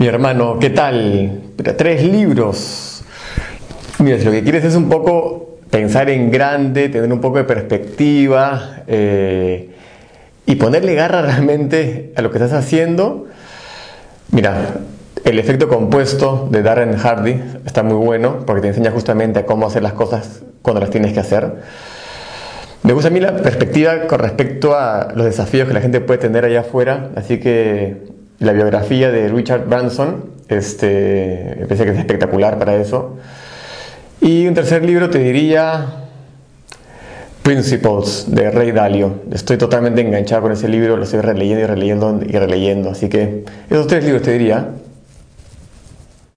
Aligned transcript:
Mi 0.00 0.06
hermano, 0.06 0.58
¿qué 0.58 0.70
tal? 0.70 1.42
Tres 1.76 2.02
libros. 2.02 3.02
Mira, 3.98 4.16
si 4.16 4.24
lo 4.24 4.30
que 4.30 4.42
quieres 4.42 4.64
es 4.64 4.74
un 4.74 4.88
poco 4.88 5.58
pensar 5.68 6.08
en 6.08 6.30
grande, 6.30 6.88
tener 6.88 7.12
un 7.12 7.20
poco 7.20 7.36
de 7.36 7.44
perspectiva 7.44 8.76
eh, 8.86 9.68
y 10.46 10.54
ponerle 10.54 10.94
garra 10.94 11.20
realmente 11.26 12.14
a 12.16 12.22
lo 12.22 12.30
que 12.30 12.38
estás 12.38 12.54
haciendo, 12.54 13.26
mira, 14.30 14.76
el 15.22 15.38
efecto 15.38 15.68
compuesto 15.68 16.48
de 16.50 16.62
Darren 16.62 16.96
Hardy 16.96 17.38
está 17.66 17.82
muy 17.82 18.02
bueno 18.02 18.46
porque 18.46 18.62
te 18.62 18.68
enseña 18.68 18.92
justamente 18.92 19.40
a 19.40 19.44
cómo 19.44 19.66
hacer 19.66 19.82
las 19.82 19.92
cosas 19.92 20.40
cuando 20.62 20.80
las 20.80 20.88
tienes 20.88 21.12
que 21.12 21.20
hacer. 21.20 21.56
Me 22.84 22.94
gusta 22.94 23.08
a 23.08 23.10
mí 23.10 23.20
la 23.20 23.36
perspectiva 23.36 24.06
con 24.06 24.20
respecto 24.20 24.74
a 24.74 25.12
los 25.14 25.26
desafíos 25.26 25.68
que 25.68 25.74
la 25.74 25.82
gente 25.82 26.00
puede 26.00 26.20
tener 26.20 26.46
allá 26.46 26.60
afuera, 26.60 27.10
así 27.16 27.38
que 27.38 28.18
la 28.40 28.52
biografía 28.52 29.10
de 29.10 29.28
Richard 29.28 29.66
Branson, 29.66 30.24
este, 30.48 31.56
me 31.60 31.66
parece 31.66 31.84
que 31.84 31.90
es 31.92 31.98
espectacular 31.98 32.58
para 32.58 32.74
eso. 32.76 33.18
Y 34.20 34.46
un 34.46 34.54
tercer 34.54 34.84
libro 34.84 35.08
te 35.08 35.18
diría 35.18 35.86
Principles 37.42 38.26
de 38.28 38.50
Rey 38.50 38.72
Dalio. 38.72 39.20
Estoy 39.32 39.56
totalmente 39.56 40.00
enganchado 40.00 40.42
con 40.42 40.52
ese 40.52 40.68
libro, 40.68 40.96
lo 40.96 41.04
estoy 41.04 41.20
releyendo 41.20 41.62
y 41.62 41.66
releyendo 41.66 42.20
y 42.26 42.32
releyendo. 42.32 42.90
Así 42.90 43.08
que 43.08 43.44
esos 43.68 43.86
tres 43.86 44.04
libros 44.04 44.22
te 44.22 44.32
diría. 44.32 44.68